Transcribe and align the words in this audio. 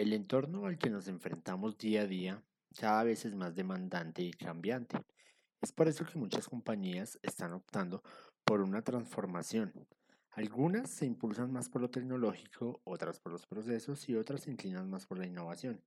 El 0.00 0.14
entorno 0.14 0.64
al 0.64 0.78
que 0.78 0.88
nos 0.88 1.08
enfrentamos 1.08 1.76
día 1.76 2.00
a 2.00 2.06
día 2.06 2.42
cada 2.78 3.04
vez 3.04 3.26
es 3.26 3.34
más 3.34 3.54
demandante 3.54 4.22
y 4.22 4.30
cambiante. 4.30 4.96
Es 5.60 5.72
por 5.72 5.88
eso 5.88 6.06
que 6.06 6.18
muchas 6.18 6.48
compañías 6.48 7.18
están 7.20 7.52
optando 7.52 8.02
por 8.42 8.62
una 8.62 8.80
transformación. 8.80 9.74
Algunas 10.30 10.88
se 10.88 11.04
impulsan 11.04 11.52
más 11.52 11.68
por 11.68 11.82
lo 11.82 11.90
tecnológico, 11.90 12.80
otras 12.84 13.20
por 13.20 13.32
los 13.32 13.46
procesos 13.46 14.08
y 14.08 14.16
otras 14.16 14.40
se 14.40 14.50
inclinan 14.50 14.88
más 14.88 15.04
por 15.06 15.18
la 15.18 15.26
innovación. 15.26 15.84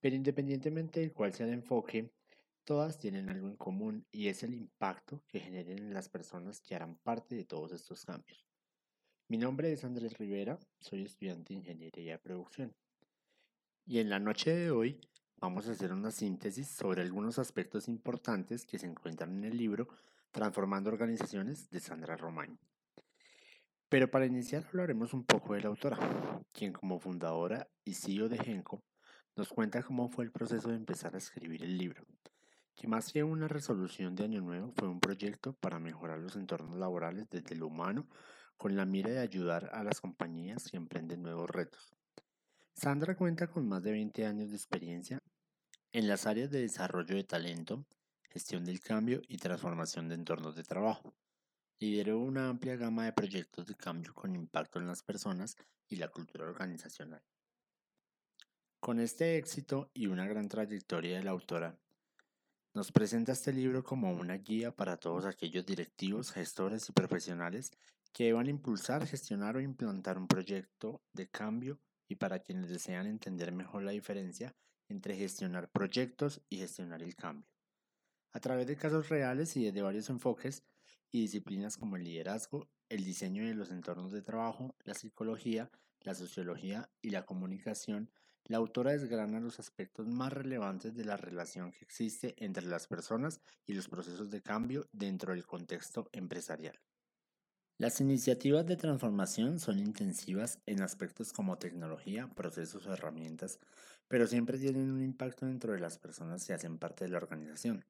Pero 0.00 0.16
independientemente 0.16 1.00
de 1.00 1.14
cuál 1.14 1.32
sea 1.32 1.46
el 1.46 1.54
enfoque, 1.54 2.12
todas 2.64 2.98
tienen 2.98 3.30
algo 3.30 3.48
en 3.48 3.56
común 3.56 4.06
y 4.12 4.28
es 4.28 4.42
el 4.42 4.52
impacto 4.52 5.22
que 5.28 5.40
generen 5.40 5.78
en 5.78 5.94
las 5.94 6.10
personas 6.10 6.60
que 6.60 6.74
harán 6.74 6.96
parte 6.96 7.34
de 7.34 7.46
todos 7.46 7.72
estos 7.72 8.04
cambios. 8.04 8.46
Mi 9.28 9.38
nombre 9.38 9.72
es 9.72 9.82
Andrés 9.82 10.18
Rivera, 10.18 10.58
soy 10.78 11.04
estudiante 11.04 11.54
de 11.54 11.60
Ingeniería 11.60 12.12
de 12.12 12.18
Producción. 12.18 12.76
Y 13.88 14.00
en 14.00 14.10
la 14.10 14.18
noche 14.18 14.52
de 14.52 14.72
hoy 14.72 15.00
vamos 15.36 15.68
a 15.68 15.70
hacer 15.70 15.92
una 15.92 16.10
síntesis 16.10 16.66
sobre 16.66 17.02
algunos 17.02 17.38
aspectos 17.38 17.86
importantes 17.86 18.66
que 18.66 18.80
se 18.80 18.86
encuentran 18.86 19.36
en 19.36 19.44
el 19.44 19.56
libro 19.56 19.86
Transformando 20.32 20.90
Organizaciones 20.90 21.70
de 21.70 21.78
Sandra 21.78 22.16
Román. 22.16 22.58
Pero 23.88 24.10
para 24.10 24.26
iniciar 24.26 24.66
hablaremos 24.66 25.14
un 25.14 25.24
poco 25.24 25.54
de 25.54 25.60
la 25.60 25.68
autora, 25.68 25.98
quien 26.52 26.72
como 26.72 26.98
fundadora 26.98 27.68
y 27.84 27.94
CEO 27.94 28.28
de 28.28 28.38
Genco 28.38 28.82
nos 29.36 29.50
cuenta 29.50 29.84
cómo 29.84 30.08
fue 30.08 30.24
el 30.24 30.32
proceso 30.32 30.70
de 30.70 30.76
empezar 30.76 31.14
a 31.14 31.18
escribir 31.18 31.62
el 31.62 31.78
libro, 31.78 32.04
que 32.74 32.88
más 32.88 33.12
que 33.12 33.22
una 33.22 33.46
resolución 33.46 34.16
de 34.16 34.24
año 34.24 34.40
nuevo 34.40 34.72
fue 34.72 34.88
un 34.88 34.98
proyecto 34.98 35.52
para 35.52 35.78
mejorar 35.78 36.18
los 36.18 36.34
entornos 36.34 36.74
laborales 36.74 37.30
desde 37.30 37.54
lo 37.54 37.68
humano 37.68 38.08
con 38.56 38.74
la 38.74 38.84
mira 38.84 39.10
de 39.10 39.20
ayudar 39.20 39.70
a 39.72 39.84
las 39.84 40.00
compañías 40.00 40.68
que 40.68 40.76
emprenden 40.76 41.22
nuevos 41.22 41.48
retos. 41.48 41.95
Sandra 42.76 43.16
cuenta 43.16 43.46
con 43.46 43.66
más 43.66 43.82
de 43.82 43.92
20 43.92 44.26
años 44.26 44.50
de 44.50 44.56
experiencia 44.56 45.18
en 45.92 46.06
las 46.06 46.26
áreas 46.26 46.50
de 46.50 46.60
desarrollo 46.60 47.16
de 47.16 47.24
talento, 47.24 47.86
gestión 48.28 48.66
del 48.66 48.80
cambio 48.80 49.22
y 49.28 49.38
transformación 49.38 50.10
de 50.10 50.16
entornos 50.16 50.56
de 50.56 50.62
trabajo. 50.62 51.16
Lideró 51.80 52.18
una 52.18 52.50
amplia 52.50 52.76
gama 52.76 53.06
de 53.06 53.14
proyectos 53.14 53.66
de 53.66 53.74
cambio 53.76 54.12
con 54.12 54.36
impacto 54.36 54.78
en 54.78 54.86
las 54.86 55.02
personas 55.02 55.56
y 55.88 55.96
la 55.96 56.08
cultura 56.08 56.44
organizacional. 56.44 57.22
Con 58.78 59.00
este 59.00 59.38
éxito 59.38 59.90
y 59.94 60.08
una 60.08 60.26
gran 60.26 60.46
trayectoria 60.46 61.16
de 61.16 61.24
la 61.24 61.30
autora, 61.30 61.78
nos 62.74 62.92
presenta 62.92 63.32
este 63.32 63.54
libro 63.54 63.84
como 63.84 64.12
una 64.12 64.34
guía 64.34 64.70
para 64.70 64.98
todos 64.98 65.24
aquellos 65.24 65.64
directivos, 65.64 66.30
gestores 66.30 66.90
y 66.90 66.92
profesionales 66.92 67.70
que 68.12 68.24
deban 68.24 68.50
impulsar, 68.50 69.06
gestionar 69.06 69.56
o 69.56 69.62
implantar 69.62 70.18
un 70.18 70.28
proyecto 70.28 71.00
de 71.14 71.26
cambio 71.30 71.80
y 72.08 72.16
para 72.16 72.40
quienes 72.40 72.68
desean 72.68 73.06
entender 73.06 73.52
mejor 73.52 73.82
la 73.82 73.92
diferencia 73.92 74.54
entre 74.88 75.16
gestionar 75.16 75.68
proyectos 75.70 76.40
y 76.48 76.58
gestionar 76.58 77.02
el 77.02 77.16
cambio. 77.16 77.48
A 78.32 78.40
través 78.40 78.66
de 78.66 78.76
casos 78.76 79.08
reales 79.08 79.56
y 79.56 79.64
desde 79.64 79.82
varios 79.82 80.10
enfoques 80.10 80.62
y 81.10 81.22
disciplinas 81.22 81.76
como 81.76 81.96
el 81.96 82.04
liderazgo, 82.04 82.68
el 82.88 83.04
diseño 83.04 83.44
de 83.44 83.54
los 83.54 83.70
entornos 83.70 84.12
de 84.12 84.22
trabajo, 84.22 84.74
la 84.84 84.94
psicología, 84.94 85.70
la 86.00 86.14
sociología 86.14 86.90
y 87.02 87.10
la 87.10 87.24
comunicación, 87.24 88.10
la 88.44 88.58
autora 88.58 88.92
desgrana 88.92 89.40
los 89.40 89.58
aspectos 89.58 90.06
más 90.06 90.32
relevantes 90.32 90.94
de 90.94 91.04
la 91.04 91.16
relación 91.16 91.72
que 91.72 91.84
existe 91.84 92.34
entre 92.38 92.66
las 92.66 92.86
personas 92.86 93.40
y 93.66 93.74
los 93.74 93.88
procesos 93.88 94.30
de 94.30 94.40
cambio 94.40 94.88
dentro 94.92 95.32
del 95.32 95.44
contexto 95.44 96.08
empresarial. 96.12 96.78
Las 97.78 98.00
iniciativas 98.00 98.64
de 98.66 98.76
transformación 98.76 99.60
son 99.60 99.78
intensivas 99.78 100.60
en 100.64 100.80
aspectos 100.80 101.34
como 101.34 101.58
tecnología, 101.58 102.26
procesos 102.34 102.86
o 102.86 102.92
herramientas, 102.94 103.58
pero 104.08 104.26
siempre 104.26 104.58
tienen 104.58 104.90
un 104.90 105.02
impacto 105.02 105.44
dentro 105.44 105.74
de 105.74 105.80
las 105.80 105.98
personas 105.98 106.46
que 106.46 106.54
hacen 106.54 106.78
parte 106.78 107.04
de 107.04 107.10
la 107.10 107.18
organización. 107.18 107.84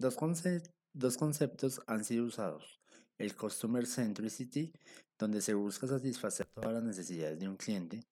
Dos, 0.00 0.16
conceptos 0.16 1.80
han 1.86 2.04
sido 2.04 2.24
usados. 2.24 2.80
El 3.18 3.36
Customer 3.36 3.86
Centricity, 3.86 4.72
donde 5.16 5.42
se 5.42 5.54
busca 5.54 5.86
satisfacer 5.86 6.46
todas 6.46 6.72
las 6.72 6.82
necesidades 6.82 7.38
de 7.38 7.48
un 7.48 7.56
cliente, 7.56 8.04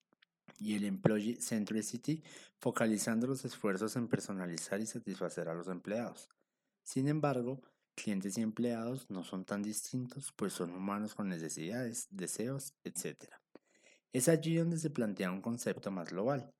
y 0.57 0.75
el 0.75 0.85
Employee 0.85 1.41
Centricity, 1.41 2.23
focalizando 2.59 3.27
los 3.27 3.43
esfuerzos 3.43 3.97
en 3.97 4.07
personalizar 4.07 4.79
y 4.79 4.85
satisfacer 4.85 5.49
a 5.49 5.53
los 5.53 5.67
empleados. 5.67 6.29
Sin 6.81 7.09
embargo, 7.09 7.61
Clientes 7.97 8.37
y 8.37 8.41
empleados 8.41 9.09
no 9.09 9.23
son 9.23 9.43
tan 9.43 9.63
distintos, 9.63 10.31
pues 10.35 10.53
son 10.53 10.71
humanos 10.71 11.15
con 11.15 11.27
necesidades, 11.29 12.07
deseos, 12.11 12.75
etc. 12.83 13.25
Es 14.13 14.29
allí 14.29 14.55
donde 14.55 14.77
se 14.77 14.91
plantea 14.91 15.31
un 15.31 15.41
concepto 15.41 15.89
más 15.89 16.11
global, 16.11 16.53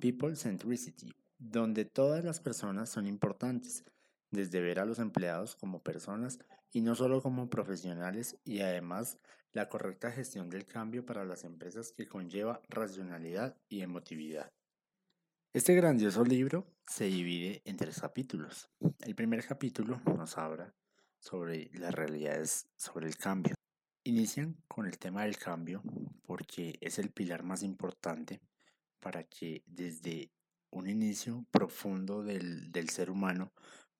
People 0.00 0.36
Centricity, 0.36 1.12
donde 1.36 1.84
todas 1.84 2.24
las 2.24 2.38
personas 2.38 2.90
son 2.90 3.08
importantes, 3.08 3.84
desde 4.30 4.60
ver 4.60 4.78
a 4.78 4.84
los 4.84 5.00
empleados 5.00 5.56
como 5.56 5.82
personas 5.82 6.38
y 6.70 6.80
no 6.80 6.94
solo 6.94 7.20
como 7.20 7.50
profesionales 7.50 8.38
y 8.44 8.60
además 8.60 9.18
la 9.52 9.68
correcta 9.68 10.12
gestión 10.12 10.48
del 10.48 10.64
cambio 10.64 11.04
para 11.04 11.24
las 11.24 11.42
empresas 11.42 11.90
que 11.90 12.06
conlleva 12.06 12.62
racionalidad 12.68 13.56
y 13.68 13.80
emotividad. 13.80 14.52
Este 15.52 15.74
grandioso 15.74 16.24
libro 16.24 16.68
se 16.86 17.06
divide 17.06 17.62
en 17.64 17.76
tres 17.76 18.00
capítulos. 18.00 18.70
El 19.00 19.16
primer 19.16 19.44
capítulo 19.44 20.00
nos 20.16 20.38
habla 20.38 20.72
sobre 21.24 21.70
las 21.72 21.94
realidades 21.94 22.66
sobre 22.76 23.06
el 23.06 23.16
cambio. 23.16 23.54
Inician 24.04 24.56
con 24.68 24.86
el 24.86 24.98
tema 24.98 25.22
del 25.22 25.38
cambio 25.38 25.82
porque 26.26 26.76
es 26.80 26.98
el 26.98 27.10
pilar 27.10 27.42
más 27.42 27.62
importante 27.62 28.40
para 29.00 29.24
que 29.24 29.62
desde 29.66 30.30
un 30.70 30.88
inicio 30.88 31.46
profundo 31.50 32.22
del, 32.22 32.70
del 32.70 32.90
ser 32.90 33.10
humano 33.10 33.52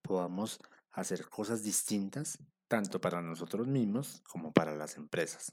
podamos 0.03 0.59
hacer 0.91 1.27
cosas 1.27 1.63
distintas 1.63 2.37
tanto 2.67 3.01
para 3.01 3.21
nosotros 3.21 3.67
mismos 3.67 4.21
como 4.29 4.51
para 4.51 4.75
las 4.75 4.97
empresas. 4.97 5.51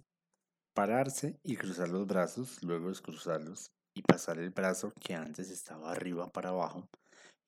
Pararse 0.75 1.38
y 1.43 1.56
cruzar 1.56 1.88
los 1.88 2.06
brazos, 2.06 2.62
luego 2.62 2.88
descruzarlos 2.88 3.72
y 3.94 4.03
pasar 4.03 4.38
el 4.38 4.50
brazo 4.50 4.93
que 5.00 5.15
antes 5.15 5.50
estaba 5.50 5.93
arriba 5.93 6.31
para 6.31 6.50
abajo 6.50 6.88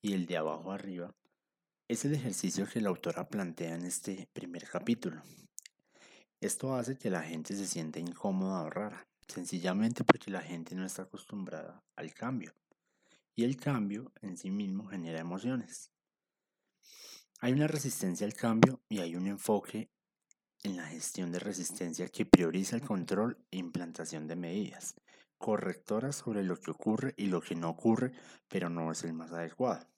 y 0.01 0.13
el 0.13 0.27
de 0.27 0.37
abajo 0.37 0.73
arriba 0.73 1.15
es 1.87 2.05
el 2.05 2.15
ejercicio 2.15 2.67
que 2.67 2.81
la 2.81 2.89
autora 2.89 3.29
plantea 3.29 3.75
en 3.75 3.85
este 3.85 4.29
primer 4.33 4.67
capítulo. 4.67 5.23
Esto 6.41 6.75
hace 6.75 6.97
que 6.97 7.11
la 7.11 7.23
gente 7.23 7.55
se 7.55 7.67
sienta 7.67 7.99
incómoda 7.99 8.63
o 8.63 8.71
rara, 8.71 9.07
sencillamente 9.29 10.03
porque 10.03 10.31
la 10.31 10.41
gente 10.41 10.75
no 10.75 10.87
está 10.87 11.03
acostumbrada 11.03 11.83
al 11.97 12.15
cambio. 12.15 12.55
Y 13.35 13.45
el 13.45 13.57
cambio 13.57 14.13
en 14.23 14.39
sí 14.39 14.51
mismo 14.51 14.87
genera 14.87 15.21
emociones. 15.21 15.91
Hay 17.41 17.53
una 17.53 17.67
resistencia 17.67 18.27
al 18.27 18.35
cambio 18.35 18.83
y 18.89 19.01
hay 19.01 19.17
un 19.17 19.27
enfoque 19.27 19.91
en 20.63 20.77
la 20.77 20.87
gestión 20.87 21.33
de 21.33 21.39
resistencia 21.39 22.09
que 22.09 22.25
prioriza 22.25 22.77
el 22.77 22.83
control 22.83 23.37
e 23.51 23.59
implantación 23.59 24.27
de 24.27 24.37
medidas 24.37 24.95
correctoras 25.37 26.17
sobre 26.17 26.43
lo 26.43 26.59
que 26.59 26.71
ocurre 26.71 27.13
y 27.19 27.27
lo 27.27 27.43
que 27.43 27.55
no 27.55 27.69
ocurre, 27.69 28.13
pero 28.49 28.71
no 28.71 28.91
es 28.91 29.05
el 29.05 29.13
más 29.13 29.31
adecuado. 29.33 29.94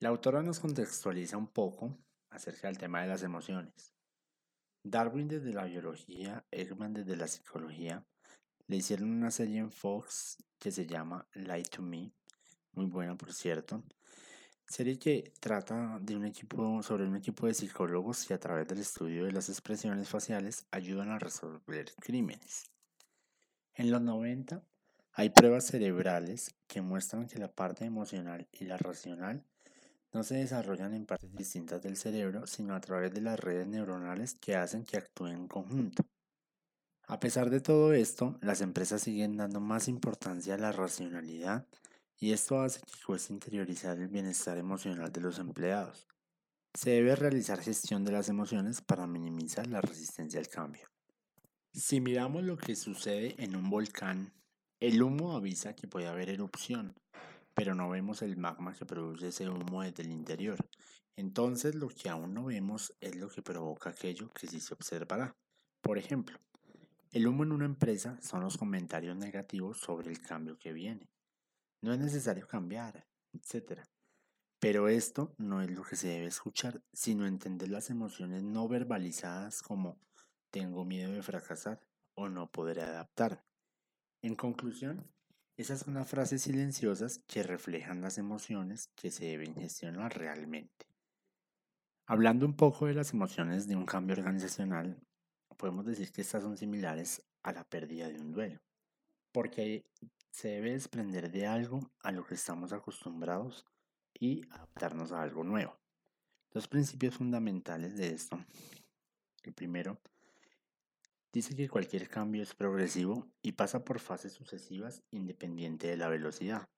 La 0.00 0.08
autora 0.08 0.42
nos 0.42 0.60
contextualiza 0.60 1.36
un 1.36 1.48
poco 1.48 1.94
acerca 2.30 2.68
del 2.68 2.78
tema 2.78 3.02
de 3.02 3.08
las 3.08 3.22
emociones. 3.22 3.92
Darwin 4.82 5.28
desde 5.28 5.52
la 5.52 5.64
biología, 5.64 6.42
Ekman 6.50 6.94
desde 6.94 7.16
la 7.16 7.28
psicología, 7.28 8.02
le 8.66 8.76
hicieron 8.76 9.10
una 9.10 9.30
serie 9.30 9.58
en 9.58 9.70
Fox 9.70 10.38
que 10.58 10.70
se 10.70 10.86
llama 10.86 11.28
Lie 11.34 11.64
to 11.64 11.82
Me, 11.82 12.14
muy 12.72 12.86
buena 12.86 13.14
por 13.14 13.34
cierto, 13.34 13.82
serie 14.66 14.98
que 14.98 15.34
trata 15.38 15.98
de 16.00 16.16
un 16.16 16.24
equipo 16.24 16.82
sobre 16.82 17.04
un 17.04 17.16
equipo 17.16 17.46
de 17.46 17.52
psicólogos 17.52 18.24
que 18.24 18.32
a 18.32 18.40
través 18.40 18.66
del 18.68 18.78
estudio 18.78 19.26
de 19.26 19.32
las 19.32 19.50
expresiones 19.50 20.08
faciales 20.08 20.64
ayudan 20.70 21.10
a 21.10 21.18
resolver 21.18 21.92
crímenes. 22.00 22.70
En 23.74 23.90
los 23.90 24.00
90 24.00 24.62
hay 25.12 25.28
pruebas 25.28 25.66
cerebrales 25.66 26.54
que 26.66 26.80
muestran 26.80 27.26
que 27.26 27.38
la 27.38 27.52
parte 27.52 27.84
emocional 27.84 28.48
y 28.50 28.64
la 28.64 28.78
racional 28.78 29.44
no 30.12 30.24
se 30.24 30.36
desarrollan 30.36 30.94
en 30.94 31.06
partes 31.06 31.34
distintas 31.34 31.82
del 31.82 31.96
cerebro, 31.96 32.46
sino 32.46 32.74
a 32.74 32.80
través 32.80 33.12
de 33.12 33.20
las 33.20 33.38
redes 33.38 33.66
neuronales 33.66 34.34
que 34.34 34.56
hacen 34.56 34.84
que 34.84 34.96
actúen 34.96 35.32
en 35.34 35.48
conjunto. 35.48 36.04
A 37.06 37.18
pesar 37.18 37.50
de 37.50 37.60
todo 37.60 37.92
esto, 37.92 38.38
las 38.40 38.60
empresas 38.60 39.02
siguen 39.02 39.36
dando 39.36 39.60
más 39.60 39.88
importancia 39.88 40.54
a 40.54 40.58
la 40.58 40.72
racionalidad 40.72 41.66
y 42.18 42.32
esto 42.32 42.60
hace 42.60 42.80
que 42.80 43.02
cueste 43.04 43.32
interiorizar 43.32 43.98
el 43.98 44.08
bienestar 44.08 44.58
emocional 44.58 45.10
de 45.10 45.20
los 45.20 45.38
empleados. 45.38 46.06
Se 46.74 46.90
debe 46.90 47.16
realizar 47.16 47.60
gestión 47.60 48.04
de 48.04 48.12
las 48.12 48.28
emociones 48.28 48.80
para 48.80 49.06
minimizar 49.06 49.66
la 49.66 49.80
resistencia 49.80 50.38
al 50.38 50.48
cambio. 50.48 50.88
Si 51.72 52.00
miramos 52.00 52.44
lo 52.44 52.56
que 52.56 52.76
sucede 52.76 53.34
en 53.42 53.56
un 53.56 53.70
volcán, 53.70 54.32
el 54.80 55.02
humo 55.02 55.36
avisa 55.36 55.74
que 55.74 55.88
puede 55.88 56.06
haber 56.06 56.28
erupción, 56.28 56.94
pero 57.60 57.74
no 57.74 57.90
vemos 57.90 58.22
el 58.22 58.38
magma 58.38 58.72
que 58.72 58.86
produce 58.86 59.28
ese 59.28 59.46
humo 59.46 59.82
desde 59.82 60.02
el 60.02 60.10
interior. 60.10 60.56
Entonces 61.14 61.74
lo 61.74 61.88
que 61.88 62.08
aún 62.08 62.32
no 62.32 62.46
vemos 62.46 62.96
es 63.02 63.16
lo 63.16 63.28
que 63.28 63.42
provoca 63.42 63.90
aquello 63.90 64.30
que 64.30 64.46
sí 64.46 64.60
se 64.60 64.72
observará. 64.72 65.36
Por 65.82 65.98
ejemplo, 65.98 66.38
el 67.12 67.26
humo 67.26 67.42
en 67.42 67.52
una 67.52 67.66
empresa 67.66 68.18
son 68.22 68.40
los 68.40 68.56
comentarios 68.56 69.14
negativos 69.14 69.78
sobre 69.78 70.08
el 70.08 70.22
cambio 70.22 70.58
que 70.58 70.72
viene. 70.72 71.10
no 71.82 71.92
es 71.92 71.98
necesario 71.98 72.48
cambiar, 72.48 73.06
etc. 73.34 73.82
Pero 74.58 74.88
esto 74.88 75.34
no 75.36 75.60
es 75.60 75.70
lo 75.70 75.82
que 75.82 75.96
se 75.96 76.08
debe 76.08 76.28
escuchar, 76.28 76.82
sino 76.94 77.26
entender 77.26 77.68
las 77.68 77.90
emociones 77.90 78.42
no 78.42 78.68
verbalizadas 78.68 79.60
como 79.60 80.00
tengo 80.50 80.86
miedo 80.86 81.12
de 81.12 81.22
fracasar 81.22 81.86
o 82.14 82.30
no 82.30 82.50
podré 82.50 82.80
adaptar. 82.80 83.44
En 84.22 84.34
conclusión, 84.34 85.12
esas 85.60 85.80
son 85.80 85.94
las 85.94 86.08
frases 86.08 86.42
silenciosas 86.42 87.20
que 87.26 87.42
reflejan 87.42 88.00
las 88.00 88.18
emociones 88.18 88.88
que 88.94 89.10
se 89.10 89.26
deben 89.26 89.54
gestionar 89.54 90.16
realmente. 90.16 90.86
Hablando 92.06 92.46
un 92.46 92.56
poco 92.56 92.86
de 92.86 92.94
las 92.94 93.12
emociones 93.12 93.68
de 93.68 93.76
un 93.76 93.86
cambio 93.86 94.16
organizacional, 94.16 94.98
podemos 95.56 95.84
decir 95.84 96.10
que 96.12 96.22
estas 96.22 96.42
son 96.42 96.56
similares 96.56 97.22
a 97.42 97.52
la 97.52 97.64
pérdida 97.64 98.08
de 98.08 98.18
un 98.18 98.32
duelo, 98.32 98.60
porque 99.32 99.84
se 100.30 100.48
debe 100.48 100.72
desprender 100.72 101.30
de 101.30 101.46
algo 101.46 101.80
a 102.02 102.10
lo 102.10 102.24
que 102.24 102.34
estamos 102.34 102.72
acostumbrados 102.72 103.66
y 104.18 104.42
adaptarnos 104.50 105.12
a 105.12 105.20
algo 105.20 105.44
nuevo. 105.44 105.78
Dos 106.50 106.66
principios 106.66 107.16
fundamentales 107.16 107.96
de 107.98 108.08
esto. 108.08 108.42
El 109.42 109.52
primero 109.52 110.00
dice 111.32 111.54
que 111.54 111.68
cualquier 111.68 112.08
cambio 112.08 112.42
es 112.42 112.54
progresivo 112.54 113.28
y 113.42 113.52
pasa 113.52 113.84
por 113.84 114.00
fases 114.00 114.32
sucesivas 114.32 115.02
independiente 115.10 115.86
de 115.86 115.96
la 115.96 116.08
velocidad. 116.08 116.68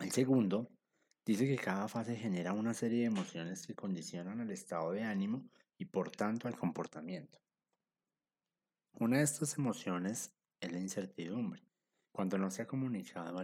El 0.00 0.12
segundo 0.12 0.70
dice 1.24 1.46
que 1.46 1.56
cada 1.56 1.88
fase 1.88 2.16
genera 2.16 2.52
una 2.52 2.74
serie 2.74 3.00
de 3.00 3.06
emociones 3.06 3.66
que 3.66 3.74
condicionan 3.74 4.40
el 4.40 4.50
estado 4.50 4.92
de 4.92 5.02
ánimo 5.02 5.48
y 5.78 5.86
por 5.86 6.10
tanto 6.10 6.48
al 6.48 6.56
comportamiento. 6.56 7.38
Una 8.94 9.18
de 9.18 9.24
estas 9.24 9.56
emociones 9.58 10.32
es 10.60 10.72
la 10.72 10.78
incertidumbre. 10.78 11.62
Cuando 12.12 12.36
no 12.36 12.50
se 12.50 12.62
ha 12.62 12.66
comunicado 12.66 13.42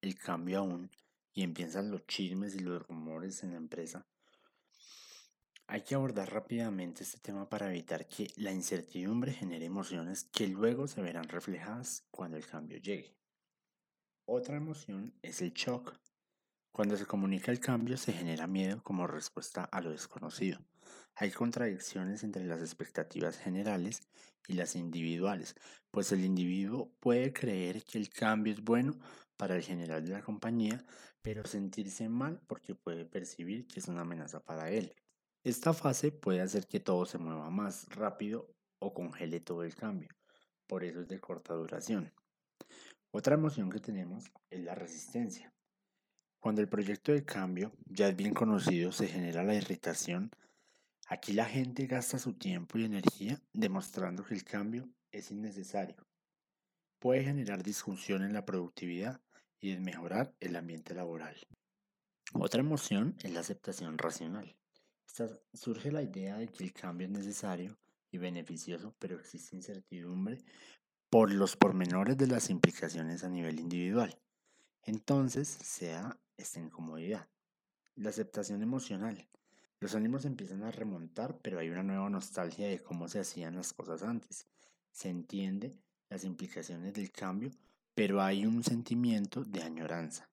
el, 0.00 0.14
cambio 0.14 0.60
aún 0.60 0.90
y 1.34 1.42
empiezan 1.42 1.90
los 1.90 2.06
chismes 2.06 2.54
y 2.54 2.60
los 2.60 2.86
rumores 2.86 3.42
en 3.42 3.50
la 3.50 3.58
empresa, 3.58 4.06
hay 5.66 5.82
que 5.82 5.94
abordar 5.94 6.32
rápidamente 6.32 7.02
este 7.02 7.18
tema 7.18 7.48
para 7.48 7.70
evitar 7.70 8.06
que 8.06 8.30
la 8.36 8.52
incertidumbre 8.52 9.32
genere 9.32 9.64
emociones 9.64 10.24
que 10.24 10.46
luego 10.46 10.86
se 10.86 11.00
verán 11.00 11.28
reflejadas 11.28 12.04
cuando 12.10 12.36
el 12.36 12.46
cambio 12.46 12.78
llegue. 12.78 13.16
Otra 14.26 14.56
emoción 14.56 15.14
es 15.22 15.40
el 15.40 15.52
shock. 15.52 15.98
Cuando 16.70 16.96
se 16.96 17.06
comunica 17.06 17.50
el 17.50 17.60
cambio 17.60 17.96
se 17.96 18.12
genera 18.12 18.46
miedo 18.46 18.82
como 18.82 19.06
respuesta 19.06 19.64
a 19.64 19.80
lo 19.80 19.90
desconocido. 19.90 20.58
Hay 21.14 21.30
contradicciones 21.30 22.24
entre 22.24 22.44
las 22.44 22.60
expectativas 22.60 23.38
generales 23.38 24.02
y 24.46 24.54
las 24.54 24.76
individuales, 24.76 25.54
pues 25.90 26.12
el 26.12 26.24
individuo 26.24 26.92
puede 27.00 27.32
creer 27.32 27.84
que 27.84 27.98
el 27.98 28.10
cambio 28.10 28.52
es 28.52 28.62
bueno 28.62 28.98
para 29.36 29.56
el 29.56 29.62
general 29.62 30.04
de 30.04 30.12
la 30.12 30.22
compañía, 30.22 30.84
pero 31.22 31.46
sentirse 31.46 32.08
mal 32.08 32.40
porque 32.46 32.74
puede 32.74 33.06
percibir 33.06 33.66
que 33.66 33.80
es 33.80 33.88
una 33.88 34.02
amenaza 34.02 34.40
para 34.44 34.70
él. 34.70 34.94
Esta 35.44 35.72
fase 35.72 36.10
puede 36.10 36.40
hacer 36.40 36.66
que 36.66 36.80
todo 36.80 37.06
se 37.06 37.18
mueva 37.18 37.50
más 37.50 37.86
rápido 37.90 38.50
o 38.80 38.92
congele 38.92 39.40
todo 39.40 39.62
el 39.62 39.74
cambio, 39.74 40.08
por 40.66 40.82
eso 40.82 41.02
es 41.02 41.08
de 41.08 41.20
corta 41.20 41.54
duración. 41.54 42.12
Otra 43.12 43.34
emoción 43.34 43.70
que 43.70 43.78
tenemos 43.78 44.24
es 44.50 44.64
la 44.64 44.74
resistencia. 44.74 45.54
Cuando 46.40 46.60
el 46.60 46.68
proyecto 46.68 47.12
de 47.12 47.24
cambio 47.24 47.72
ya 47.86 48.08
es 48.08 48.16
bien 48.16 48.34
conocido, 48.34 48.90
se 48.90 49.06
genera 49.06 49.44
la 49.44 49.54
irritación 49.54 50.30
Aquí 51.06 51.34
la 51.34 51.44
gente 51.44 51.86
gasta 51.86 52.18
su 52.18 52.32
tiempo 52.32 52.78
y 52.78 52.84
energía 52.84 53.38
demostrando 53.52 54.24
que 54.24 54.34
el 54.34 54.42
cambio 54.42 54.88
es 55.12 55.30
innecesario. 55.30 55.96
Puede 56.98 57.24
generar 57.24 57.62
disfunción 57.62 58.22
en 58.22 58.32
la 58.32 58.46
productividad 58.46 59.20
y 59.60 59.72
desmejorar 59.72 60.34
el 60.40 60.56
ambiente 60.56 60.94
laboral. 60.94 61.36
Otra 62.32 62.60
emoción 62.60 63.16
es 63.22 63.32
la 63.32 63.40
aceptación 63.40 63.98
racional. 63.98 64.56
Surge 65.52 65.92
la 65.92 66.02
idea 66.02 66.36
de 66.38 66.48
que 66.48 66.64
el 66.64 66.72
cambio 66.72 67.06
es 67.06 67.12
necesario 67.12 67.78
y 68.10 68.18
beneficioso, 68.18 68.94
pero 68.98 69.18
existe 69.18 69.56
incertidumbre 69.56 70.44
por 71.10 71.32
los 71.32 71.56
pormenores 71.56 72.16
de 72.16 72.26
las 72.26 72.50
implicaciones 72.50 73.24
a 73.24 73.28
nivel 73.28 73.60
individual. 73.60 74.18
Entonces 74.82 75.48
se 75.48 75.88
da 75.88 76.18
esta 76.36 76.60
incomodidad. 76.60 77.28
La 77.94 78.10
aceptación 78.10 78.62
emocional 78.62 79.28
los 79.84 79.94
ánimos 79.94 80.24
empiezan 80.24 80.62
a 80.62 80.70
remontar, 80.70 81.38
pero 81.42 81.58
hay 81.58 81.68
una 81.68 81.82
nueva 81.82 82.08
nostalgia 82.08 82.66
de 82.66 82.82
cómo 82.82 83.06
se 83.06 83.20
hacían 83.20 83.56
las 83.56 83.74
cosas 83.74 84.02
antes. 84.02 84.46
Se 84.90 85.10
entiende 85.10 85.78
las 86.08 86.24
implicaciones 86.24 86.94
del 86.94 87.12
cambio, 87.12 87.50
pero 87.94 88.22
hay 88.22 88.46
un 88.46 88.64
sentimiento 88.64 89.44
de 89.44 89.62
añoranza. 89.62 90.30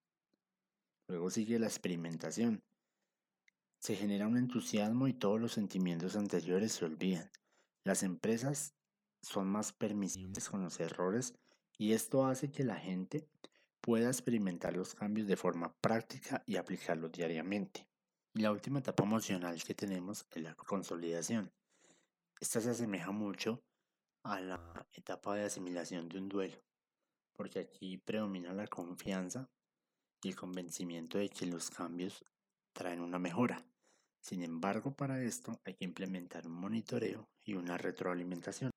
Luego 1.09 1.29
sigue 1.29 1.59
la 1.59 1.67
experimentación. 1.67 2.63
Se 3.81 3.95
genera 3.95 4.27
un 4.27 4.37
entusiasmo 4.37 5.07
y 5.07 5.13
todos 5.13 5.41
los 5.41 5.53
sentimientos 5.53 6.15
anteriores 6.15 6.71
se 6.71 6.85
olvidan. 6.85 7.31
Las 7.83 8.03
empresas 8.03 8.75
son 9.23 9.47
más 9.47 9.73
permisibles 9.73 10.49
con 10.49 10.61
los 10.61 10.79
errores 10.79 11.33
y 11.79 11.93
esto 11.93 12.27
hace 12.27 12.51
que 12.51 12.63
la 12.63 12.75
gente 12.75 13.27
pueda 13.81 14.05
experimentar 14.05 14.77
los 14.77 14.93
cambios 14.93 15.25
de 15.25 15.35
forma 15.35 15.73
práctica 15.81 16.43
y 16.45 16.57
aplicarlos 16.57 17.11
diariamente. 17.11 17.87
Y 18.35 18.41
la 18.41 18.51
última 18.51 18.77
etapa 18.77 19.03
emocional 19.03 19.63
que 19.63 19.73
tenemos 19.73 20.27
es 20.29 20.43
la 20.43 20.53
consolidación. 20.53 21.51
Esta 22.39 22.61
se 22.61 22.69
asemeja 22.69 23.09
mucho 23.09 23.63
a 24.21 24.39
la 24.41 24.87
etapa 24.91 25.33
de 25.33 25.45
asimilación 25.45 26.07
de 26.07 26.19
un 26.19 26.29
duelo, 26.29 26.63
porque 27.33 27.57
aquí 27.57 27.97
predomina 27.97 28.53
la 28.53 28.67
confianza 28.67 29.49
y 30.21 30.29
el 30.29 30.35
convencimiento 30.35 31.17
de 31.17 31.29
que 31.29 31.47
los 31.47 31.71
cambios 31.71 32.23
traen 32.73 33.01
una 33.01 33.17
mejora. 33.17 33.65
Sin 34.21 34.43
embargo, 34.43 34.95
para 34.95 35.21
esto 35.21 35.59
hay 35.65 35.73
que 35.73 35.83
implementar 35.83 36.45
un 36.45 36.53
monitoreo 36.53 37.27
y 37.43 37.55
una 37.55 37.77
retroalimentación. 37.77 38.69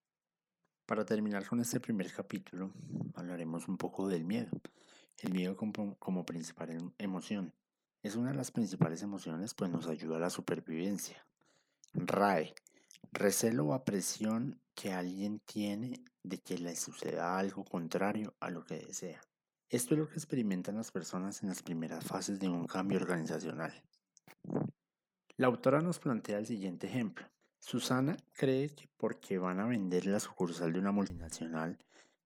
Para 0.87 1.05
terminar 1.05 1.47
con 1.47 1.61
este 1.61 1.81
primer 1.81 2.11
capítulo, 2.13 2.73
hablaremos 3.15 3.69
un 3.69 3.77
poco 3.77 4.09
del 4.09 4.25
miedo. 4.25 4.51
El 5.19 5.33
miedo 5.33 5.57
como, 5.57 5.97
como 5.99 6.25
principal 6.25 6.71
em, 6.71 6.91
emoción 6.99 7.55
es 8.03 8.17
una 8.17 8.31
de 8.31 8.37
las 8.37 8.51
principales 8.51 9.03
emociones, 9.03 9.55
pues 9.55 9.71
nos 9.71 9.87
ayuda 9.87 10.17
a 10.17 10.21
la 10.21 10.31
supervivencia. 10.31 11.27
RAE, 11.93 12.55
recelo 13.13 13.67
o 13.67 13.75
apresión 13.75 14.61
que 14.75 14.93
alguien 14.93 15.41
tiene 15.41 16.05
de 16.23 16.39
que 16.39 16.59
le 16.59 16.75
suceda 16.75 17.39
algo 17.39 17.65
contrario 17.65 18.35
a 18.41 18.51
lo 18.51 18.65
que 18.65 18.79
desea. 18.79 19.21
Esto 19.69 19.95
es 19.95 20.01
lo 20.01 20.09
que 20.09 20.17
experimentan 20.17 20.77
las 20.77 20.91
personas 20.91 21.43
en 21.43 21.49
las 21.51 21.63
primeras 21.63 22.05
fases 22.05 22.41
de 22.41 22.49
un 22.49 22.67
cambio 22.67 22.99
organizacional. 22.99 23.73
La 25.37 25.49
autora 25.49 25.81
nos 25.81 25.99
plantea 25.99 26.39
el 26.39 26.47
siguiente 26.47 26.87
ejemplo. 26.87 27.27
Susana 27.59 28.17
cree 28.35 28.69
que 28.69 28.89
porque 28.97 29.37
van 29.37 29.59
a 29.59 29.67
vender 29.67 30.07
la 30.07 30.21
sucursal 30.21 30.73
de 30.73 30.79
una 30.79 30.93
multinacional, 30.93 31.77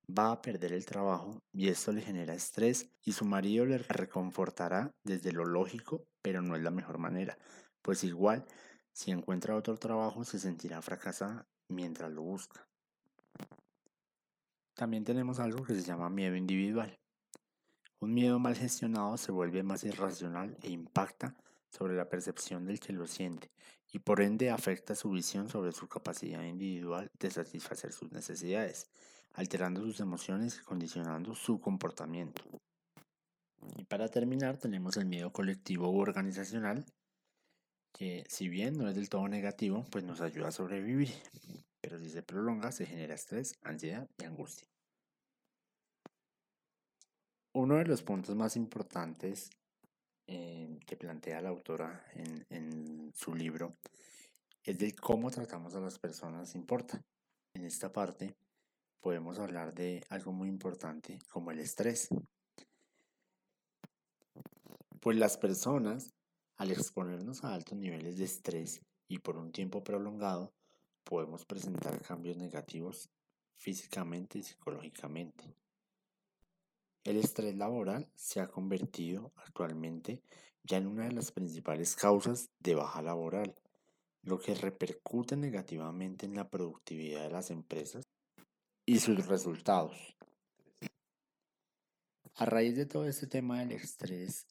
va 0.07 0.31
a 0.31 0.43
perder 0.43 0.75
el 0.75 0.85
trabajo 0.85 1.43
y 1.51 1.69
esto 1.69 1.91
le 1.93 2.03
genera 2.03 2.35
estrés 2.35 2.91
y 3.03 3.13
su 3.13 3.25
marido 3.25 3.65
le 3.65 3.79
reconfortará 3.79 4.91
desde 5.05 5.33
lo 5.33 5.47
lógico, 5.47 6.05
pero 6.21 6.43
no 6.43 6.55
es 6.55 6.63
la 6.63 6.71
mejor 6.71 6.99
manera, 6.99 7.39
pues 7.81 8.05
igual 8.05 8.45
si 8.93 9.11
encuentra 9.11 9.57
otro 9.57 9.79
trabajo 9.79 10.23
se 10.25 10.39
sentirá 10.39 10.83
fracasada 10.83 11.47
mientras 11.69 12.13
lo 12.13 12.21
busca. 12.21 12.69
También 14.75 15.05
tenemos 15.05 15.41
algo 15.41 15.65
que 15.65 15.75
se 15.75 15.83
llama 15.83 16.11
miedo 16.11 16.37
individual. 16.37 16.99
Un 18.01 18.13
miedo 18.13 18.39
mal 18.39 18.55
gestionado 18.55 19.17
se 19.17 19.33
vuelve 19.33 19.63
más 19.63 19.83
irracional 19.85 20.59
e 20.61 20.69
impacta 20.69 21.35
sobre 21.71 21.97
la 21.97 22.09
percepción 22.09 22.65
del 22.65 22.81
que 22.81 22.93
lo 22.93 23.07
siente 23.07 23.51
y 23.93 23.99
por 23.99 24.21
ende 24.21 24.51
afecta 24.51 24.95
su 24.95 25.11
visión 25.11 25.49
sobre 25.49 25.73
su 25.73 25.89
capacidad 25.89 26.43
individual 26.43 27.11
de 27.19 27.31
satisfacer 27.31 27.93
sus 27.93 28.11
necesidades 28.13 28.89
alterando 29.39 29.83
sus 29.83 30.01
emociones 30.01 30.59
y 30.59 30.65
condicionando 30.65 31.33
su 31.33 31.61
comportamiento. 31.61 32.43
Y 33.77 33.85
para 33.85 34.09
terminar 34.09 34.57
tenemos 34.57 34.97
el 34.97 35.07
miedo 35.07 35.33
colectivo 35.33 35.91
u 35.91 36.01
organizacional, 36.01 36.85
que 37.93 38.25
si 38.29 38.49
bien 38.49 38.77
no 38.77 38.89
es 38.89 38.97
del 38.97 39.09
todo 39.09 39.29
negativo, 39.29 39.85
pues 39.93 40.03
nos 40.03 40.21
ayuda 40.21 40.49
a 40.49 40.53
sobrevivir, 40.53 41.13
pero 41.81 42.01
si 42.01 42.11
se 42.11 42.25
prolonga 42.25 42.73
se 42.73 42.85
genera 42.87 43.15
estrés, 43.15 43.55
ansiedad 43.63 44.09
y 44.19 44.25
angustia. 44.25 44.67
Uno 47.55 47.77
de 47.77 47.85
los 47.85 48.03
puntos 48.03 48.35
más 48.35 48.57
importantes 48.57 49.51
eh, 50.29 50.79
que 50.87 50.97
plantea 50.97 51.41
la 51.41 51.49
autora 51.49 52.07
en, 52.15 52.47
en 52.51 53.13
su 53.15 53.35
libro 53.35 53.77
es 54.63 54.79
de 54.79 54.95
cómo 54.95 55.31
tratamos 55.31 55.75
a 55.75 55.81
las 55.81 55.99
personas 55.99 56.55
importa. 56.55 57.03
En 57.55 57.65
esta 57.65 57.91
parte 57.91 58.37
podemos 59.01 59.39
hablar 59.39 59.75
de 59.75 60.05
algo 60.11 60.33
muy 60.33 60.49
importante 60.49 61.19
como 61.31 61.51
el 61.51 61.59
estrés. 61.59 62.09
Pues 65.01 65.17
las 65.17 65.39
personas, 65.39 66.13
al 66.57 66.71
exponernos 66.73 67.45
a 67.45 67.55
altos 67.55 67.79
niveles 67.79 68.19
de 68.19 68.25
estrés 68.25 68.83
y 69.09 69.21
por 69.21 69.39
un 69.39 69.51
tiempo 69.51 69.83
prolongado, 69.83 70.53
podemos 71.05 71.47
presentar 71.47 72.03
cambios 72.03 72.37
negativos 72.37 73.09
físicamente 73.57 74.39
y 74.39 74.43
psicológicamente. 74.43 75.57
El 77.09 77.17
estrés 77.17 77.57
laboral 77.57 78.07
se 78.17 78.39
ha 78.39 78.49
convertido 78.49 79.33
actualmente 79.37 80.21
ya 80.63 80.77
en 80.77 80.87
una 80.87 81.07
de 81.07 81.13
las 81.13 81.33
principales 81.33 81.97
causas 81.97 82.51
de 82.59 82.75
baja 82.75 83.01
laboral, 83.01 83.55
lo 84.25 84.39
que 84.39 84.55
repercute 84.55 85.35
negativamente 85.35 86.27
en 86.27 86.35
la 86.35 86.51
productividad 86.51 87.23
de 87.23 87.31
las 87.31 87.51
empresas 87.51 88.05
y 88.85 88.99
sus 88.99 89.27
resultados. 89.27 89.97
A 92.35 92.45
raíz 92.45 92.77
de 92.77 92.85
todo 92.85 93.07
este 93.07 93.27
tema 93.27 93.61
del 93.61 93.73
estrés, 93.73 94.47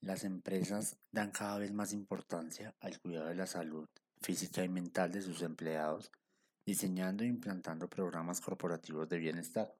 las 0.00 0.24
empresas 0.24 0.98
dan 1.12 1.30
cada 1.30 1.58
vez 1.60 1.72
más 1.72 1.92
importancia 1.92 2.74
al 2.80 2.98
cuidado 2.98 3.28
de 3.28 3.36
la 3.36 3.46
salud 3.46 3.86
física 4.20 4.64
y 4.64 4.68
mental 4.68 5.12
de 5.12 5.22
sus 5.22 5.42
empleados, 5.42 6.10
diseñando 6.66 7.22
e 7.22 7.28
implantando 7.28 7.88
programas 7.88 8.40
corporativos 8.40 9.08
de 9.08 9.18
bienestar. 9.18 9.72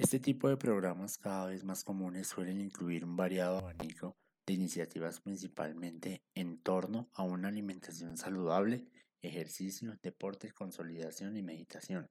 Este 0.00 0.18
tipo 0.18 0.48
de 0.48 0.56
programas 0.56 1.18
cada 1.18 1.44
vez 1.44 1.62
más 1.62 1.84
comunes 1.84 2.26
suelen 2.26 2.58
incluir 2.62 3.04
un 3.04 3.16
variado 3.16 3.58
abanico 3.58 4.16
de 4.46 4.54
iniciativas 4.54 5.20
principalmente 5.20 6.22
en 6.34 6.56
torno 6.62 7.10
a 7.12 7.22
una 7.22 7.48
alimentación 7.48 8.16
saludable, 8.16 8.86
ejercicio, 9.20 9.98
deporte, 10.02 10.52
consolidación 10.52 11.36
y 11.36 11.42
meditación. 11.42 12.08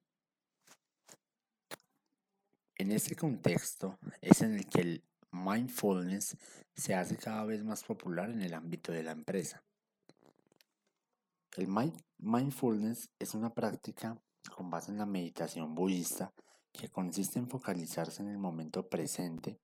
En 2.76 2.92
este 2.92 3.16
contexto 3.16 3.98
es 4.20 4.40
en 4.42 4.54
el 4.54 4.68
que 4.68 4.82
el 4.82 5.04
mindfulness 5.32 6.36
se 6.76 6.94
hace 6.94 7.16
cada 7.16 7.44
vez 7.44 7.64
más 7.64 7.82
popular 7.82 8.30
en 8.30 8.42
el 8.42 8.54
ámbito 8.54 8.92
de 8.92 9.02
la 9.02 9.10
empresa. 9.10 9.64
El 11.56 11.66
mindfulness 12.18 13.10
es 13.18 13.34
una 13.34 13.52
práctica 13.52 14.16
con 14.54 14.70
base 14.70 14.92
en 14.92 14.98
la 14.98 15.06
meditación 15.06 15.74
budista 15.74 16.32
que 16.72 16.88
consiste 16.88 17.38
en 17.38 17.48
focalizarse 17.48 18.22
en 18.22 18.28
el 18.28 18.38
momento 18.38 18.88
presente, 18.88 19.58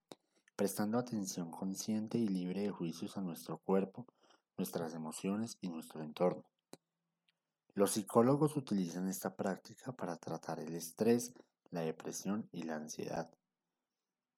prestando 0.57 0.99
atención 0.99 1.51
consciente 1.51 2.19
y 2.19 2.29
libre 2.29 2.63
de 2.63 2.71
juicios 2.71 3.17
a 3.17 3.21
nuestro 3.21 3.59
cuerpo, 3.59 4.07
nuestras 4.57 4.95
emociones 4.95 5.59
y 5.61 5.69
nuestro 5.69 6.03
entorno. 6.03 6.45
Los 7.75 7.93
psicólogos 7.93 8.57
utilizan 8.57 9.09
esta 9.09 9.37
práctica 9.37 9.93
para 9.93 10.17
tratar 10.17 10.61
el 10.61 10.75
estrés, 10.75 11.35
la 11.71 11.83
depresión 11.83 12.49
y 12.53 12.63
la 12.63 12.77
ansiedad. 12.77 13.31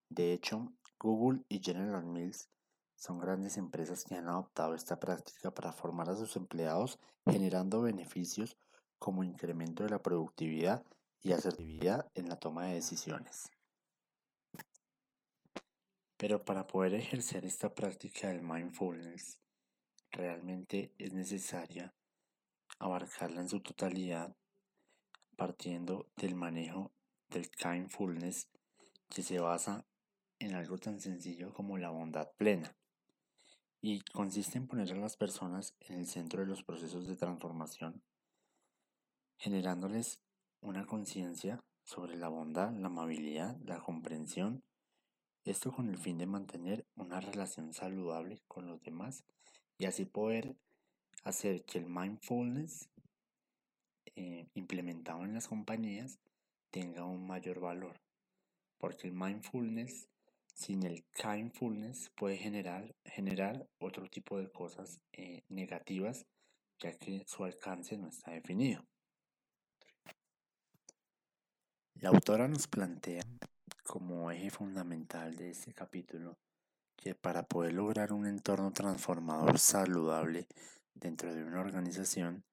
De 0.08 0.32
hecho, 0.32 0.72
Google 0.98 1.44
y 1.48 1.60
General 1.60 2.04
Mills 2.04 2.48
son 2.96 3.20
grandes 3.20 3.56
empresas 3.56 4.04
que 4.04 4.16
han 4.16 4.28
adoptado 4.28 4.74
esta 4.74 4.98
práctica 4.98 5.52
para 5.52 5.72
formar 5.72 6.10
a 6.10 6.16
sus 6.16 6.34
empleados 6.34 6.98
generando 7.24 7.82
beneficios 7.82 8.56
como 8.98 9.22
incremento 9.22 9.84
de 9.84 9.90
la 9.90 10.02
productividad 10.02 10.84
y 11.22 11.32
asertividad 11.32 12.10
en 12.14 12.28
la 12.28 12.36
toma 12.36 12.66
de 12.66 12.74
decisiones. 12.74 13.50
Pero 16.16 16.44
para 16.44 16.66
poder 16.66 16.94
ejercer 16.94 17.44
esta 17.44 17.74
práctica 17.74 18.28
del 18.28 18.42
mindfulness, 18.42 19.38
realmente 20.10 20.92
es 20.98 21.12
necesaria 21.12 21.94
abarcarla 22.78 23.40
en 23.40 23.48
su 23.48 23.60
totalidad 23.60 24.36
partiendo 25.36 26.10
del 26.16 26.34
manejo 26.34 26.92
del 27.28 27.50
kindfulness 27.50 28.48
que 29.08 29.22
se 29.22 29.38
basa 29.38 29.86
en 30.40 30.54
algo 30.54 30.78
tan 30.78 31.00
sencillo 31.00 31.52
como 31.52 31.78
la 31.78 31.90
bondad 31.90 32.32
plena 32.36 32.76
y 33.80 34.00
consiste 34.00 34.58
en 34.58 34.66
poner 34.66 34.92
a 34.92 34.96
las 34.96 35.16
personas 35.16 35.76
en 35.80 36.00
el 36.00 36.06
centro 36.06 36.40
de 36.40 36.46
los 36.46 36.64
procesos 36.64 37.06
de 37.06 37.16
transformación, 37.16 38.02
generándoles 39.36 40.20
una 40.60 40.86
conciencia 40.86 41.60
sobre 41.84 42.16
la 42.16 42.28
bondad, 42.28 42.72
la 42.72 42.88
amabilidad, 42.88 43.56
la 43.64 43.80
comprensión, 43.80 44.62
esto 45.44 45.72
con 45.72 45.88
el 45.88 45.98
fin 45.98 46.18
de 46.18 46.26
mantener 46.26 46.84
una 46.96 47.20
relación 47.20 47.72
saludable 47.72 48.42
con 48.48 48.66
los 48.66 48.82
demás 48.82 49.24
y 49.78 49.86
así 49.86 50.04
poder 50.04 50.56
hacer 51.24 51.64
que 51.64 51.78
el 51.78 51.86
mindfulness 51.86 52.90
eh, 54.16 54.48
implementado 54.54 55.24
en 55.24 55.34
las 55.34 55.48
compañías 55.48 56.18
tenga 56.70 57.04
un 57.04 57.26
mayor 57.26 57.60
valor. 57.60 58.00
Porque 58.78 59.08
el 59.08 59.14
mindfulness 59.14 60.08
sin 60.54 60.82
el 60.84 61.04
kindfulness 61.12 62.10
puede 62.16 62.36
generar, 62.36 62.94
generar 63.04 63.68
otro 63.78 64.08
tipo 64.08 64.38
de 64.38 64.50
cosas 64.50 65.00
eh, 65.12 65.44
negativas 65.48 66.26
ya 66.80 66.96
que 66.96 67.24
su 67.26 67.44
alcance 67.44 67.96
no 67.96 68.08
está 68.08 68.32
definido. 68.32 68.84
La 72.00 72.10
autora 72.10 72.46
nos 72.46 72.68
plantea 72.68 73.24
como 73.82 74.30
eje 74.30 74.50
fundamental 74.50 75.34
de 75.34 75.50
este 75.50 75.74
capítulo 75.74 76.38
que 76.94 77.16
para 77.16 77.42
poder 77.42 77.72
lograr 77.72 78.12
un 78.12 78.24
entorno 78.24 78.72
transformador 78.72 79.58
saludable 79.58 80.46
dentro 80.94 81.34
de 81.34 81.42
una 81.42 81.58
organización 81.58 82.44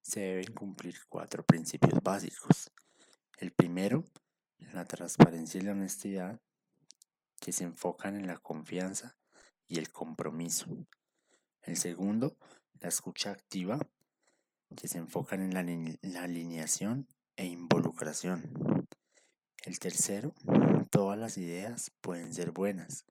se 0.00 0.20
deben 0.20 0.54
cumplir 0.54 0.96
cuatro 1.10 1.44
principios 1.44 2.02
básicos. 2.02 2.72
El 3.36 3.52
primero, 3.52 4.04
la 4.72 4.86
transparencia 4.86 5.60
y 5.60 5.64
la 5.64 5.72
honestidad, 5.72 6.40
que 7.40 7.52
se 7.52 7.64
enfocan 7.64 8.16
en 8.16 8.26
la 8.26 8.38
confianza 8.38 9.18
y 9.66 9.80
el 9.80 9.92
compromiso. 9.92 10.66
El 11.60 11.76
segundo, 11.76 12.38
la 12.80 12.88
escucha 12.88 13.32
activa, 13.32 13.78
que 14.74 14.88
se 14.88 14.96
enfocan 14.96 15.42
en 15.42 15.52
la, 15.52 15.62
la 16.00 16.22
alineación 16.22 17.06
e 17.36 17.44
involucración. 17.44 18.84
El 19.64 19.78
tercero, 19.78 20.34
todas 20.90 21.18
las 21.18 21.38
ideas 21.38 21.90
pueden 22.02 22.34
ser 22.34 22.50
buenas. 22.50 23.06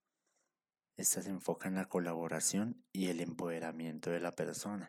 Estas 0.97 1.25
enfocan 1.25 1.73
en 1.73 1.79
la 1.79 1.89
colaboración 1.89 2.85
y 2.91 3.07
el 3.07 3.21
empoderamiento 3.21 4.11
de 4.11 4.19
la 4.19 4.31
persona. 4.33 4.87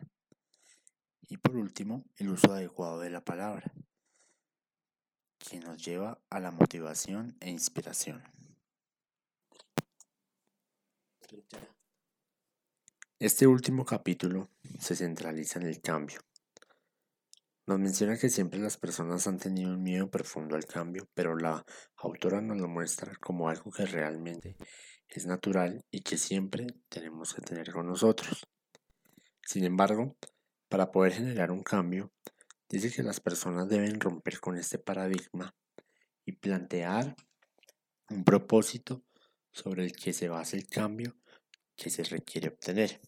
Y 1.27 1.37
por 1.37 1.55
último, 1.55 2.05
el 2.17 2.29
uso 2.29 2.53
adecuado 2.53 2.99
de 2.99 3.09
la 3.09 3.25
palabra, 3.25 3.73
que 5.39 5.59
nos 5.59 5.83
lleva 5.83 6.21
a 6.29 6.39
la 6.39 6.51
motivación 6.51 7.35
e 7.39 7.49
inspiración. 7.49 8.23
Este 13.17 13.47
último 13.47 13.85
capítulo 13.85 14.49
se 14.79 14.95
centraliza 14.95 15.57
en 15.57 15.65
el 15.65 15.81
cambio, 15.81 16.19
nos 17.67 17.79
menciona 17.79 18.17
que 18.17 18.29
siempre 18.29 18.59
las 18.59 18.77
personas 18.77 19.25
han 19.25 19.39
tenido 19.39 19.71
un 19.71 19.81
miedo 19.81 20.09
profundo 20.09 20.55
al 20.55 20.65
cambio, 20.65 21.09
pero 21.15 21.35
la 21.35 21.65
autora 21.97 22.39
nos 22.41 22.57
lo 22.57 22.67
muestra 22.67 23.15
como 23.19 23.49
algo 23.49 23.71
que 23.71 23.85
realmente 23.85 24.55
es 25.09 25.25
natural 25.25 25.83
y 25.89 26.01
que 26.01 26.17
siempre 26.17 26.67
tenemos 26.89 27.33
que 27.33 27.41
tener 27.41 27.71
con 27.71 27.87
nosotros. 27.87 28.47
Sin 29.41 29.63
embargo, 29.63 30.15
para 30.69 30.91
poder 30.91 31.13
generar 31.13 31.51
un 31.51 31.63
cambio, 31.63 32.11
dice 32.69 32.91
que 32.91 33.03
las 33.03 33.19
personas 33.19 33.67
deben 33.67 33.99
romper 33.99 34.39
con 34.39 34.57
este 34.57 34.77
paradigma 34.77 35.55
y 36.23 36.33
plantear 36.33 37.15
un 38.09 38.23
propósito 38.23 39.03
sobre 39.51 39.85
el 39.85 39.93
que 39.93 40.13
se 40.13 40.29
basa 40.29 40.55
el 40.55 40.67
cambio 40.67 41.17
que 41.75 41.89
se 41.89 42.03
requiere 42.03 42.49
obtener. 42.49 43.01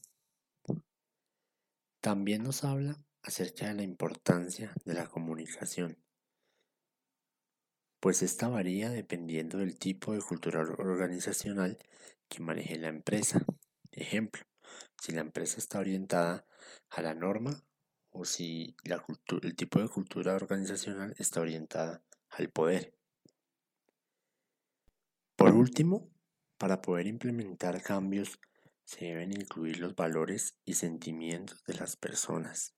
También 2.02 2.44
nos 2.44 2.64
habla 2.64 2.98
acerca 3.27 3.67
de 3.67 3.74
la 3.74 3.84
importancia 3.84 4.74
de 4.86 4.93
la 4.93 5.05
comunicación, 5.07 5.98
pues 8.00 8.22
esta 8.22 8.48
varía 8.48 8.89
dependiendo 8.89 9.57
del 9.57 9.77
tipo 9.77 10.13
de 10.13 10.22
cultura 10.22 10.62
organizacional 10.62 11.77
que 12.29 12.41
maneje 12.41 12.77
la 12.77 12.88
empresa. 12.88 13.46
Ejemplo, 13.91 14.43
si 15.01 15.12
la 15.12 15.22
empresa 15.22 15.57
está 15.57 15.79
orientada 15.79 16.46
a 16.89 17.01
la 17.01 17.13
norma 17.15 17.65
o 18.12 18.24
si 18.24 18.77
la 18.86 19.03
el 19.43 19.55
tipo 19.57 19.81
de 19.81 19.89
cultura 19.89 20.34
organizacional 20.34 21.13
está 21.17 21.41
orientada 21.41 22.01
al 22.29 22.50
poder. 22.50 22.98
Por 25.36 25.53
último, 25.53 26.10
para 26.57 26.81
poder 26.81 27.07
implementar 27.07 27.81
cambios 27.84 28.39
se 28.86 29.07
deben 29.07 29.34
incluir 29.34 29.79
los 29.79 29.98
valores 29.98 30.57
y 30.63 30.75
sentimientos 30.75 31.62
de 31.65 31.74
las 31.74 31.98
personas 31.98 32.76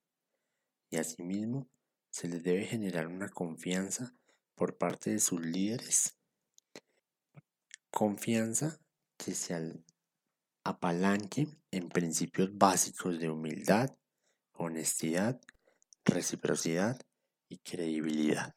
y 0.89 0.97
asimismo 0.97 1.69
se 2.11 2.27
les 2.27 2.43
debe 2.43 2.65
generar 2.65 3.07
una 3.07 3.29
confianza 3.29 4.13
por 4.55 4.77
parte 4.77 5.11
de 5.11 5.19
sus 5.19 5.41
líderes. 5.41 6.17
Confianza 7.91 8.79
que 9.17 9.33
se 9.33 9.83
apalanque 10.63 11.47
en 11.71 11.89
principios 11.89 12.57
básicos 12.57 13.19
de 13.19 13.29
humildad, 13.29 13.95
honestidad, 14.53 15.39
reciprocidad 16.05 16.99
y 17.49 17.57
credibilidad. 17.59 18.55